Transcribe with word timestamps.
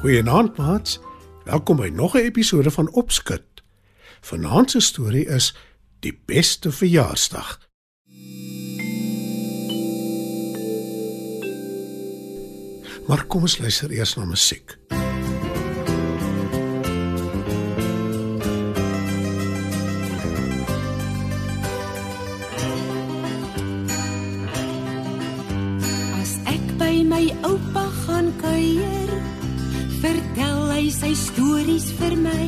Goeienaand, 0.00 0.56
maats. 0.56 1.00
Welkom 1.44 1.76
by 1.76 1.88
nog 1.88 2.14
'n 2.14 2.18
episode 2.18 2.70
van 2.70 2.90
Opskud. 2.90 3.42
Vanaand 4.20 4.70
se 4.70 4.80
storie 4.80 5.26
is 5.26 5.56
Die 6.00 6.22
beste 6.24 6.72
verjaarsdag. 6.72 7.60
Maar 13.06 13.24
kom 13.26 13.40
ons 13.40 13.58
luister 13.58 13.90
eers 13.90 14.14
na 14.14 14.24
musiek. 14.24 14.78
Sy 30.96 31.12
stories 31.12 31.90
vir 31.98 32.14
my. 32.16 32.46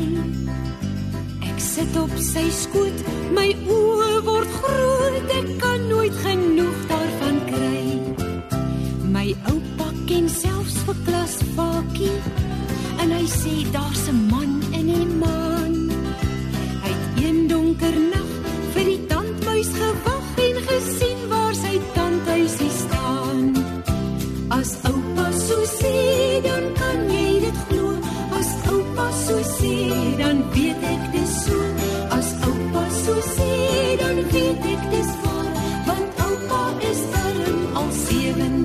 Ek 1.45 1.59
sit 1.61 1.97
op 2.01 2.13
sy 2.23 2.47
skoot, 2.55 3.03
my 3.37 3.51
oë 3.69 4.23
word 4.25 4.55
groot, 4.63 5.33
ek 5.37 5.51
kan 5.61 5.85
nooit 5.91 6.17
genoeg 6.25 6.79
daarvan 6.89 7.41
kry. 7.51 7.83
My 9.13 9.27
oupa 9.53 9.91
ken 10.09 10.31
selfs 10.33 10.79
vir 10.89 11.01
klasvakie 11.09 12.17
en 13.03 13.13
hy 13.19 13.25
sê 13.29 13.55
daar's 13.75 14.09
'n 14.09 14.21
man 14.33 14.53
in 14.73 14.87
die 14.95 15.09
maan. 15.23 15.77
Hy 16.83 16.93
het 16.95 17.25
een 17.25 17.49
donker 17.53 18.08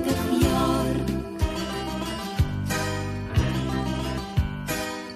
70 0.04 0.42
jaar. 0.42 0.96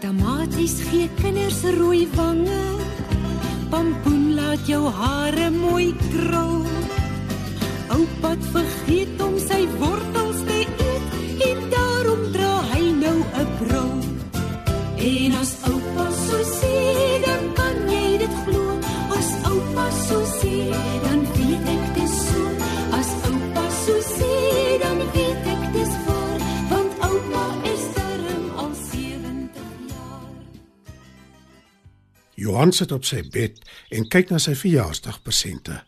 Tamaties 0.00 0.80
gee 0.90 1.08
kinders 1.20 1.62
rooi 1.78 2.08
wange. 2.14 2.64
Pampoen 3.70 4.34
laat 4.34 4.66
jou 4.66 4.88
hare 4.88 5.50
mooi 5.50 5.94
krul. 6.10 6.64
Oupa 7.92 8.36
vergeet 8.52 9.20
om 9.20 9.38
sy 9.38 9.66
wortels 9.78 10.07
Johan 32.38 32.70
sit 32.72 32.92
op 32.94 33.06
sy 33.06 33.24
bed 33.34 33.56
en 33.94 34.06
kyk 34.06 34.30
na 34.30 34.38
sy 34.38 34.54
verjaarsdagpresente. 34.58 35.80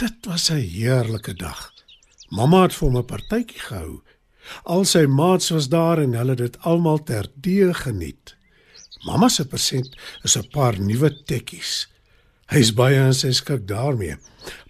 Dit 0.00 0.24
was 0.26 0.50
'n 0.50 0.64
heerlike 0.64 1.34
dag. 1.34 1.72
Mamma 2.30 2.62
het 2.62 2.74
vir 2.74 2.88
hom 2.88 2.96
'n 2.96 3.06
partytjie 3.06 3.60
gehou. 3.60 4.02
Al 4.64 4.84
sy 4.84 5.04
maats 5.06 5.50
was 5.50 5.68
daar 5.68 5.98
en 5.98 6.14
hulle 6.14 6.30
het 6.30 6.38
dit 6.38 6.58
almal 6.60 7.02
terdee 7.02 7.74
geniet. 7.74 8.36
Mamma 9.04 9.28
se 9.28 9.44
persent 9.44 9.96
is 10.22 10.36
'n 10.36 10.48
paar 10.48 10.80
nuwe 10.80 11.10
tekkies. 11.24 11.88
Hy's 12.46 12.72
baie 12.72 13.06
in 13.06 13.14
sy 13.14 13.32
skik 13.32 13.66
daarmee. 13.66 14.16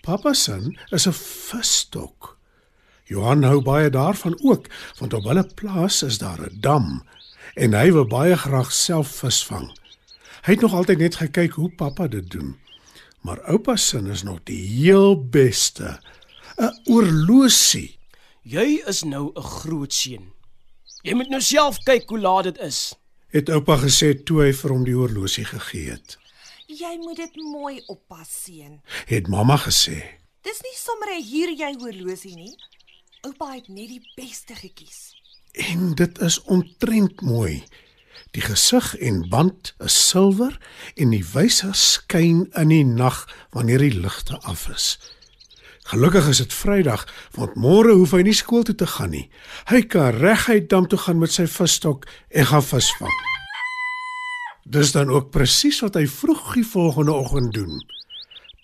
Pappa 0.02 0.34
se 0.34 0.58
is 0.90 1.06
'n 1.06 1.12
visstok. 1.12 2.38
Johan 3.04 3.42
hou 3.42 3.60
baie 3.60 3.90
daarvan 3.90 4.38
ook, 4.42 4.68
want 4.98 5.14
op 5.14 5.24
hulle 5.24 5.44
plaas 5.54 6.02
is 6.02 6.18
daar 6.18 6.40
'n 6.40 6.60
dam 6.60 7.02
en 7.54 7.72
hy 7.72 7.92
wil 7.92 8.06
baie 8.06 8.36
graag 8.36 8.72
self 8.72 9.08
vis 9.08 9.44
vang. 9.44 9.70
Hy 10.44 10.52
het 10.52 10.60
nog 10.60 10.74
altyd 10.76 10.98
net 11.00 11.14
gekyk 11.16 11.54
hoe 11.56 11.70
pappa 11.72 12.04
dit 12.08 12.26
doen. 12.30 12.50
Maar 13.24 13.40
oupa 13.48 13.76
se 13.76 13.98
is 14.12 14.22
nog 14.22 14.42
die 14.44 14.60
heel 14.60 15.28
beste. 15.28 16.00
'n 16.56 16.80
Oorlosie. 16.84 17.98
Jy 18.42 18.82
is 18.86 19.02
nou 19.02 19.32
'n 19.34 19.42
groot 19.42 19.92
seun. 19.92 20.32
Jy 21.02 21.14
moet 21.14 21.28
nou 21.28 21.40
self 21.40 21.78
kyk 21.78 22.08
hoe 22.08 22.18
laat 22.18 22.44
dit 22.44 22.58
is. 22.58 22.94
Het 23.26 23.48
oupa 23.48 23.76
gesê 23.76 24.22
toe 24.24 24.42
hy 24.42 24.52
vir 24.52 24.70
hom 24.70 24.84
die 24.84 24.94
horlosie 24.94 25.44
gegee 25.44 25.90
het. 25.90 26.18
Jy 26.66 26.96
moet 27.00 27.16
dit 27.16 27.36
mooi 27.36 27.82
oppas, 27.86 28.44
seun. 28.44 28.80
Het 29.06 29.28
mamma 29.28 29.56
gesê. 29.56 30.02
Dis 30.42 30.60
nie 30.60 30.76
sommer 30.76 31.08
'n 31.08 31.22
hier 31.22 31.50
jy 31.56 31.74
horlosie 31.78 32.34
nie. 32.34 32.56
Oupa 33.22 33.54
het 33.54 33.68
net 33.68 33.88
die 33.88 34.12
beste 34.16 34.54
gekies. 34.54 35.14
En 35.52 35.94
dit 35.94 36.18
is 36.18 36.42
ontrent 36.42 37.20
mooi. 37.20 37.64
Die 38.34 38.42
gesig 38.42 38.96
en 38.98 39.28
band 39.30 39.74
is 39.78 39.94
silwer 40.08 40.56
en 40.98 41.12
die 41.14 41.22
wyser 41.34 41.74
skyn 41.78 42.48
in 42.58 42.72
die 42.72 42.84
nag 42.86 43.20
wanneer 43.54 43.84
die 43.84 43.94
ligte 43.94 44.40
af 44.42 44.66
is. 44.72 44.96
Gelukkig 45.86 46.26
is 46.32 46.40
dit 46.40 46.52
Vrydag, 46.52 47.04
want 47.36 47.54
môre 47.60 47.92
hoef 47.94 48.14
hy 48.16 48.24
nie 48.26 48.34
skool 48.34 48.64
toe 48.66 48.74
te 48.74 48.88
gaan 48.88 49.12
nie. 49.14 49.28
Hy 49.70 49.84
kan 49.86 50.16
reguit 50.16 50.66
dam 50.72 50.88
toe 50.90 50.98
gaan 50.98 51.20
met 51.20 51.30
sy 51.30 51.46
visstok 51.46 52.08
en 52.32 52.48
gaan 52.50 52.64
visvang. 52.64 53.18
Dis 54.64 54.94
dan 54.96 55.12
ook 55.12 55.28
presies 55.30 55.82
wat 55.84 55.98
hy 56.00 56.06
vroeg 56.08 56.54
die 56.56 56.66
volgende 56.66 57.14
oggend 57.14 57.52
doen. 57.54 57.82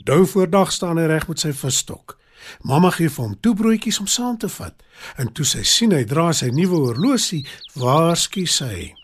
Dou 0.09 0.25
voordag 0.26 0.72
staan 0.72 0.98
hy 0.98 1.06
reg 1.12 1.28
met 1.28 1.44
sy 1.44 1.53
visstok. 1.54 2.16
Mamma 2.64 2.91
gee 2.97 3.12
vir 3.12 3.22
hom 3.22 3.36
toebroodjies 3.44 4.00
om 4.00 4.09
saam 4.09 4.41
te 4.41 4.48
vat. 4.48 4.75
En 5.20 5.28
toe 5.30 5.44
sy 5.47 5.62
sien 5.62 5.92
hy 5.94 6.03
dra 6.09 6.32
sy 6.34 6.48
nuwe 6.56 6.88
horlosie, 6.88 7.44
waarsku 7.76 8.48
sy. 8.48 8.99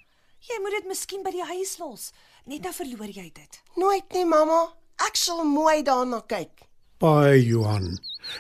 Jy 0.47 0.59
moet 0.63 0.77
dit 0.79 0.89
miskien 0.91 1.25
by 1.27 1.33
die 1.35 1.47
huis 1.47 1.79
los. 1.83 2.11
Net 2.47 2.63
nou 2.63 2.73
verloor 2.75 3.11
jy 3.11 3.31
dit. 3.35 3.63
Nooit 3.77 4.13
nie, 4.15 4.27
mamma. 4.29 4.61
Ek 5.07 5.19
sal 5.19 5.43
mooi 5.45 5.83
daarna 5.85 6.23
kyk. 6.31 6.63
Paai 7.03 7.43
Johan 7.45 7.99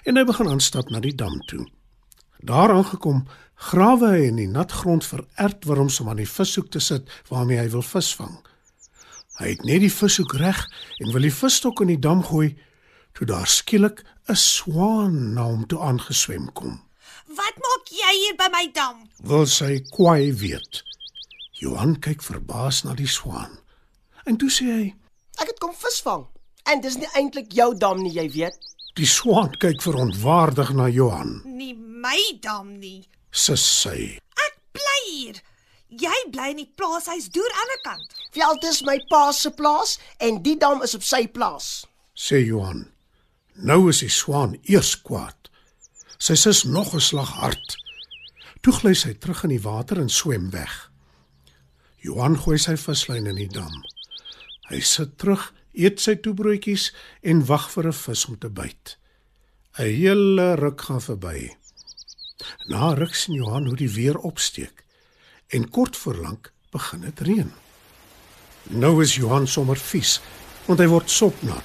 en 0.08 0.16
hy 0.16 0.24
begin 0.26 0.48
aanstap 0.50 0.88
na 0.90 1.00
die 1.04 1.14
dam 1.14 1.34
toe. 1.50 1.66
Daar 2.46 2.72
aangekom, 2.72 3.24
grawe 3.68 4.12
hy 4.14 4.22
in 4.30 4.40
die 4.40 4.48
nat 4.48 4.72
grond 4.72 5.04
vir 5.04 5.24
ertworms 5.42 5.98
om 6.00 6.08
aan 6.12 6.22
die 6.22 6.30
vishoek 6.30 6.70
te 6.72 6.80
sit 6.80 7.10
waarmee 7.30 7.60
hy 7.60 7.68
wil 7.74 7.84
visvang. 7.84 8.34
Hy 9.40 9.52
het 9.52 9.66
net 9.68 9.82
die 9.84 9.92
vishoek 9.92 10.32
reg 10.40 10.62
en 11.02 11.12
wil 11.12 11.26
die 11.28 11.34
visstok 11.34 11.82
in 11.84 11.92
die 11.92 12.00
dam 12.00 12.24
gooi 12.24 12.54
toe 13.16 13.28
daar 13.28 13.48
skielik 13.48 14.04
'n 14.28 14.36
swaan 14.36 15.34
na 15.34 15.44
hom 15.44 15.66
toe 15.66 15.80
aangeswem 15.80 16.52
kom. 16.52 16.80
Wat 17.28 17.56
maak 17.64 17.88
jy 17.90 18.12
hier 18.22 18.36
by 18.36 18.48
my 18.52 18.66
dam? 18.72 19.08
Wil 19.20 19.46
sy 19.46 19.80
kwaai 19.90 20.32
weet. 20.32 20.82
Johan 21.56 21.96
kyk 22.04 22.20
verbaas 22.22 22.82
na 22.84 22.94
die 22.94 23.08
swaan. 23.08 23.58
En 24.28 24.36
toe 24.36 24.50
sê 24.52 24.66
hy: 24.68 24.86
Ek 25.40 25.48
het 25.48 25.60
kom 25.62 25.72
visvang. 25.76 26.26
En 26.68 26.82
dis 26.84 26.98
nie 27.00 27.08
eintlik 27.16 27.52
jou 27.54 27.70
dam 27.78 28.02
nie, 28.02 28.12
jy 28.12 28.28
weet. 28.30 28.56
"Die 28.96 29.06
swaan 29.06 29.52
kyk 29.56 29.82
verontwaardig 29.82 30.72
na 30.74 30.88
Johan." 30.88 31.42
Nie 31.44 31.74
my 31.74 32.38
dam 32.40 32.78
nie. 32.78 33.08
Sis 33.30 33.64
sy. 33.80 34.18
Ek 34.46 34.54
bly 34.72 34.98
hier. 35.10 35.40
Jy 35.88 36.30
bly 36.30 36.50
in 36.50 36.56
die 36.56 36.72
plaashuis 36.76 37.28
deur 37.30 37.52
aan 37.60 37.72
die 37.74 37.82
kant. 37.82 38.14
Veld 38.32 38.64
is 38.64 38.82
my 38.82 38.98
pa 39.08 39.32
se 39.32 39.50
plaas 39.50 39.98
en 40.18 40.42
die 40.42 40.56
dam 40.56 40.82
is 40.82 40.94
op 40.94 41.02
sy 41.02 41.26
plaas. 41.26 41.86
sê 42.16 42.44
Johan. 42.46 42.90
Nou 43.54 43.88
is 43.88 44.00
die 44.00 44.08
swaan 44.08 44.58
eers 44.62 45.02
kwaad. 45.02 45.50
Sy 46.18 46.34
sis 46.34 46.64
nog 46.64 46.94
'n 46.94 47.00
slag 47.00 47.28
hard. 47.28 47.76
Toe 48.60 48.72
gly 48.72 48.94
sy 48.94 49.14
terug 49.14 49.44
in 49.44 49.50
die 49.50 49.62
water 49.62 50.00
en 50.00 50.08
swem 50.08 50.50
weg. 50.50 50.90
Johan 52.06 52.36
gooi 52.38 52.58
sy 52.62 52.76
vislyn 52.78 53.26
in 53.26 53.38
die 53.40 53.50
dam. 53.50 53.72
Hy 54.70 54.78
sit 54.84 55.16
terug, 55.18 55.48
eet 55.74 55.98
sy 56.02 56.14
toebroodjies 56.22 56.92
en 57.26 57.42
wag 57.48 57.66
vir 57.72 57.88
'n 57.90 57.98
vis 58.04 58.24
om 58.30 58.38
te 58.38 58.48
byt. 58.48 58.96
'n 59.78 59.90
Hele 59.90 60.54
ruk 60.54 60.80
gaan 60.80 61.02
verby. 61.02 61.56
Na 62.68 62.94
ruk 62.94 63.14
sien 63.14 63.34
Johan 63.34 63.66
hoe 63.66 63.76
die 63.76 63.90
weer 63.90 64.18
opsteek 64.18 64.84
en 65.48 65.70
kort 65.70 65.96
voor 65.96 66.16
lank 66.16 66.52
begin 66.70 67.00
dit 67.00 67.20
reën. 67.20 67.52
Nou 68.70 69.02
is 69.02 69.16
Johan 69.16 69.46
sommer 69.46 69.76
vies 69.76 70.20
want 70.66 70.78
hy 70.78 70.86
word 70.86 71.10
sopnat. 71.10 71.64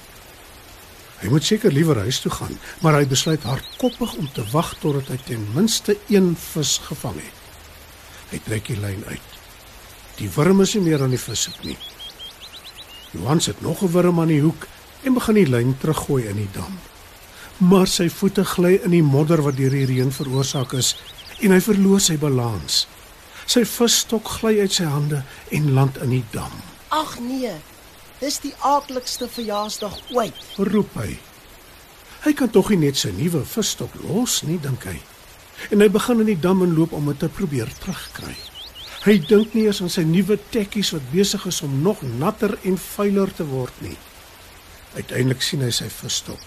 Hy 1.20 1.28
moet 1.28 1.44
seker 1.44 1.72
liewer 1.72 1.98
huis 1.98 2.20
toe 2.20 2.30
gaan, 2.30 2.58
maar 2.82 2.94
hy 2.94 3.06
besluit 3.06 3.42
hardkoppig 3.42 4.14
om 4.14 4.28
te 4.32 4.44
wag 4.50 4.74
totdat 4.78 5.08
hy 5.08 5.16
ten 5.16 5.46
minste 5.54 5.98
een 6.08 6.36
vis 6.36 6.78
gevang 6.78 7.18
het. 7.22 7.38
Hy 8.30 8.38
trek 8.38 8.66
die 8.66 8.80
lyn 8.80 9.04
uit. 9.06 9.31
Die 10.22 10.30
wurm 10.30 10.60
is 10.62 10.76
nie 10.76 10.84
meer 10.84 11.02
aan 11.02 11.10
die 11.10 11.18
vis 11.18 11.48
sit 11.48 11.64
nie. 11.66 11.76
Johan 13.10 13.40
sit 13.42 13.60
nog 13.60 13.82
'n 13.82 13.90
wurm 13.90 14.20
aan 14.20 14.30
die 14.30 14.40
hoek 14.40 14.68
en 15.02 15.14
begin 15.14 15.34
die 15.34 15.48
lyn 15.50 15.78
teruggooi 15.78 16.28
in 16.28 16.36
die 16.36 16.52
dam. 16.52 16.78
Maar 17.58 17.86
sy 17.86 18.08
voete 18.08 18.44
gly 18.44 18.80
in 18.84 18.90
die 18.90 19.02
modder 19.02 19.42
wat 19.42 19.56
deur 19.56 19.70
die 19.70 19.86
reën 19.86 20.12
veroorsaak 20.12 20.72
is 20.72 20.94
en 21.40 21.50
hy 21.50 21.60
verloor 21.60 22.00
sy 22.00 22.16
balans. 22.16 22.86
Sy 23.46 23.64
visstok 23.64 24.28
gly 24.28 24.60
uit 24.60 24.72
sy 24.72 24.84
hande 24.84 25.24
en 25.50 25.72
land 25.72 25.96
in 25.96 26.10
die 26.10 26.24
dam. 26.30 26.52
Ag 26.88 27.18
nee. 27.20 27.54
Dis 28.20 28.38
die 28.38 28.54
aaklikste 28.60 29.28
verjaarsdag 29.28 29.98
ooit. 30.12 30.34
Roep 30.56 30.94
hy. 30.94 31.18
Hy 32.22 32.32
kan 32.32 32.50
tog 32.50 32.70
nie 32.70 32.78
net 32.78 32.96
sy 32.96 33.10
nuwe 33.10 33.44
visstok 33.44 33.90
los 34.06 34.42
nie, 34.42 34.60
dink 34.62 34.84
hy. 34.84 35.00
En 35.70 35.80
hy 35.80 35.88
begin 35.88 36.20
in 36.20 36.26
die 36.26 36.40
dam 36.40 36.62
en 36.62 36.74
loop 36.74 36.92
om 36.92 37.06
dit 37.06 37.18
te 37.18 37.28
probeer 37.28 37.68
terugkry. 37.80 38.51
Hy 39.02 39.16
dink 39.26 39.56
nie 39.56 39.64
eens 39.66 39.80
aan 39.82 39.90
sy 39.90 40.04
nuwe 40.06 40.36
tekkies 40.54 40.92
wat 40.94 41.06
besig 41.10 41.42
is 41.50 41.56
om 41.66 41.72
nog 41.82 42.04
natter 42.20 42.52
en 42.68 42.76
vuiler 42.78 43.32
te 43.34 43.42
word 43.48 43.80
nie. 43.82 43.96
Uiteindelik 44.94 45.42
sien 45.42 45.64
hy 45.64 45.72
sy 45.74 45.88
visstok. 45.90 46.42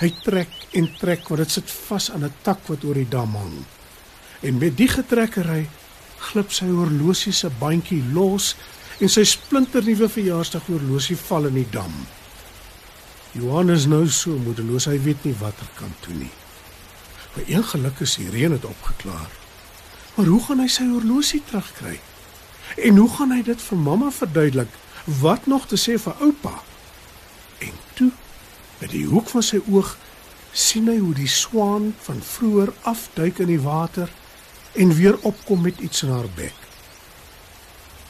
Hy 0.00 0.08
trek 0.24 0.56
en 0.78 0.88
trek 0.98 1.28
want 1.30 1.44
dit 1.44 1.54
sit 1.54 1.70
vas 1.70 2.08
aan 2.10 2.24
'n 2.26 2.34
tak 2.42 2.66
wat 2.66 2.84
oor 2.84 2.98
die 2.98 3.08
dam 3.08 3.36
hang. 3.38 3.54
En 4.42 4.58
met 4.58 4.76
die 4.76 4.88
getrekkery 4.88 5.68
glip 6.18 6.50
sy 6.52 6.66
horlosie 6.66 7.32
se 7.32 7.50
bandjie 7.60 8.02
los 8.12 8.56
en 8.98 9.08
sy 9.08 9.24
splinternuwe 9.24 10.08
verjaarsdaghorlosie 10.08 11.16
val 11.16 11.46
in 11.46 11.54
die 11.54 11.70
dam. 11.70 11.94
Johan 13.32 13.70
is 13.70 13.86
nou 13.86 14.08
so 14.08 14.30
moedeloos, 14.30 14.86
hy 14.86 14.98
weet 14.98 15.24
nie 15.24 15.36
wat 15.38 15.54
hy 15.60 15.68
kan 15.78 15.94
doen 16.06 16.18
nie. 16.18 16.34
By 17.36 17.42
een 17.46 17.64
geluk 17.64 18.00
is 18.00 18.16
die 18.16 18.30
reën 18.30 18.52
het 18.52 18.64
opgeklaar. 18.64 19.41
Maar 20.14 20.26
hoe 20.26 20.42
gaan 20.44 20.60
hy 20.60 20.68
sy 20.68 20.86
horlosie 20.90 21.42
terugkry? 21.48 22.00
En 22.76 22.96
hoe 22.96 23.08
gaan 23.16 23.32
hy 23.32 23.42
dit 23.42 23.62
vir 23.62 23.78
mamma 23.78 24.10
verduidelik? 24.12 24.72
Wat 25.04 25.46
nog 25.46 25.66
te 25.66 25.76
sê 25.80 25.98
vir 25.98 26.18
oupa? 26.20 26.62
En 27.58 27.76
toe, 27.98 28.10
by 28.80 28.90
die 28.92 29.06
hoek 29.08 29.30
van 29.32 29.44
sy 29.46 29.60
oog, 29.66 29.96
sien 30.52 30.88
hy 30.92 30.98
hoe 31.00 31.14
die 31.16 31.30
swaan 31.30 31.92
van 32.04 32.20
vroeër 32.22 32.74
afduik 32.88 33.40
in 33.40 33.48
die 33.54 33.62
water 33.62 34.10
en 34.72 34.92
weer 34.96 35.16
opkom 35.28 35.64
met 35.64 35.80
iets 35.80 36.04
in 36.04 36.12
haar 36.12 36.28
bek. 36.36 36.56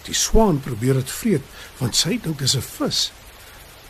Die 0.06 0.14
swaan 0.14 0.58
probeer 0.60 0.98
dit 0.98 1.10
vreet 1.10 1.44
want 1.78 1.96
sy 1.98 2.18
dink 2.18 2.38
dit 2.38 2.48
is 2.48 2.56
'n 2.56 2.66
vis. 2.78 3.12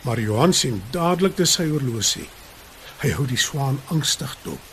Maar 0.03 0.19
Johan 0.19 0.53
sien 0.53 0.83
dadelik 0.91 1.37
dis 1.37 1.51
sy 1.51 1.69
horlosie. 1.69 2.29
Hy 3.01 3.09
hou 3.09 3.25
die 3.27 3.37
swaan 3.37 3.81
angstig 3.87 4.37
dop. 4.43 4.72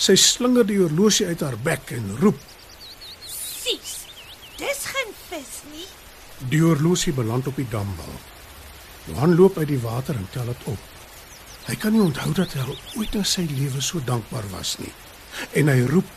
Sy 0.00 0.16
slinger 0.16 0.64
die 0.64 0.78
horlosie 0.80 1.26
uit 1.28 1.42
haar 1.44 1.58
bek 1.64 1.92
en 1.96 2.06
roep. 2.22 2.38
Sis. 3.28 4.06
Dis 4.60 4.84
geen 4.88 5.12
vis 5.28 5.56
nie. 5.72 5.86
Die 6.52 6.62
horlosie 6.64 7.12
beland 7.12 7.46
op 7.50 7.56
die 7.60 7.68
dambal. 7.68 8.14
Johan 9.10 9.34
loop 9.36 9.58
uit 9.58 9.68
die 9.68 9.80
water 9.82 10.16
en 10.16 10.28
tel 10.32 10.48
dit 10.52 10.64
op. 10.72 10.78
Hy 11.66 11.76
kan 11.76 11.92
nie 11.92 12.00
onthou 12.02 12.32
dat 12.34 12.52
hy 12.56 12.64
al 12.64 12.78
ooit 12.96 13.14
in 13.20 13.24
sy 13.28 13.44
lewe 13.50 13.82
so 13.84 14.00
dankbaar 14.08 14.48
was 14.54 14.78
nie. 14.80 14.92
En 15.60 15.68
hy 15.68 15.82
roep, 15.90 16.08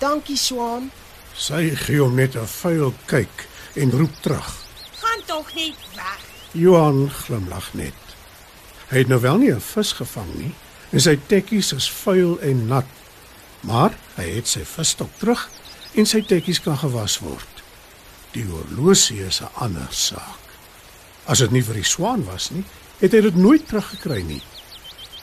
Dankie 0.00 0.36
Swaan. 0.38 0.90
sy 1.36 1.70
gee 1.76 2.00
hom 2.00 2.14
net 2.16 2.36
'n 2.36 2.46
vuil 2.46 2.92
kyk 3.06 3.46
en 3.76 3.90
roep 3.90 4.14
terug. 4.20 4.48
Gaan 5.00 5.22
tog 5.26 5.54
net 5.54 5.76
weg. 5.96 6.20
Johan 6.52 7.10
glimlag 7.10 7.74
net. 7.74 7.94
Hy 8.88 8.98
het 8.98 9.08
nou 9.08 9.20
wel 9.20 9.36
nie 9.38 9.52
'n 9.52 9.60
vis 9.60 9.92
gevang 9.92 10.34
nie 10.34 10.54
en 10.92 11.00
sy 11.00 11.18
tekkies 11.26 11.72
is 11.72 11.90
vuil 11.90 12.38
en 12.40 12.66
nat. 12.66 12.84
Maar 13.60 13.96
hy 14.16 14.28
het 14.36 14.48
sy 14.48 14.64
visstok 14.64 15.10
terug 15.20 15.48
en 15.98 16.06
sy 16.06 16.22
tekkies 16.22 16.62
kan 16.64 16.78
gewas 16.80 17.18
word. 17.24 17.64
Die 18.34 18.46
horlosie 18.46 19.24
is 19.26 19.40
'n 19.42 19.50
ander 19.54 19.88
saak. 19.90 20.38
As 21.26 21.38
dit 21.38 21.50
nie 21.50 21.62
vir 21.62 21.74
die 21.74 21.84
swaan 21.84 22.24
was 22.24 22.50
nie, 22.50 22.64
het 23.00 23.12
hy 23.12 23.20
dit 23.20 23.36
nooit 23.36 23.68
teruggekry 23.68 24.22
nie. 24.22 24.42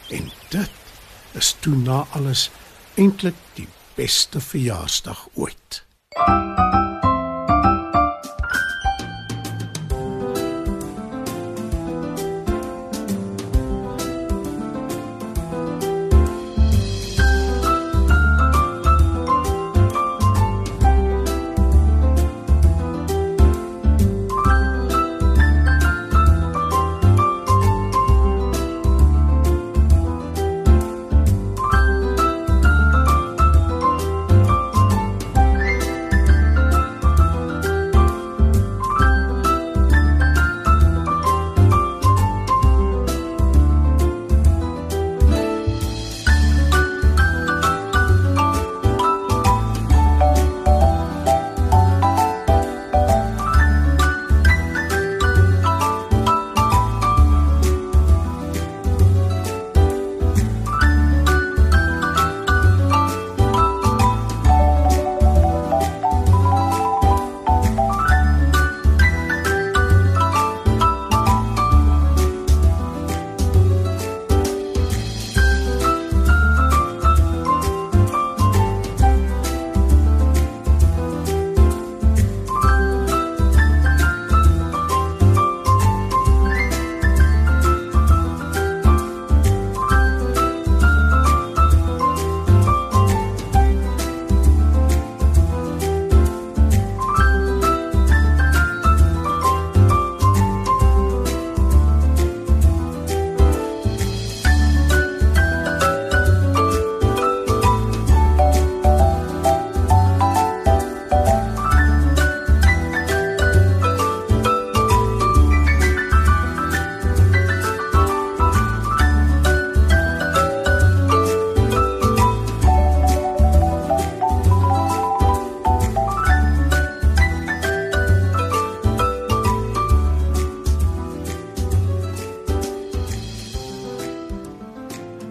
En 0.09 0.31
dit 0.49 0.69
is 1.33 1.55
toe 1.59 1.75
na 1.75 2.07
alles 2.11 2.49
eintlik 2.95 3.35
die 3.55 3.67
beste 3.95 4.39
verjaarsdag 4.39 5.27
ooit. 5.33 5.83